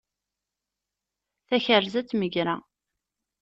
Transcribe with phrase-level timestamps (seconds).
[1.47, 2.55] Takerza d tmegra.